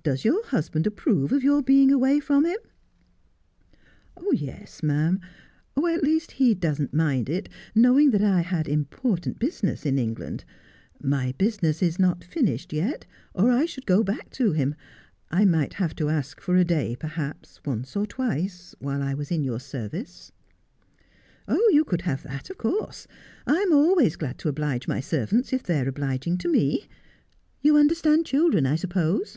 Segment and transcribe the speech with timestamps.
[0.10, 2.56] 'Does your husband approve of your being away from him
[4.14, 5.20] 1 ''Yes, ma'am.
[5.76, 10.46] At least he doesn't mind it, knowing that I had important business in England.
[11.02, 14.74] My business is not finished yet, or I should go back to him.
[15.30, 19.30] I might have to ask for a day, perhaps, once or twice, while I was
[19.30, 20.32] in your service.''
[21.46, 23.06] Oh, you could have that, of course.
[23.46, 26.86] I am always glad to oblige my servants, if they are obliging to me.
[27.60, 29.36] You understand children, 1 suppose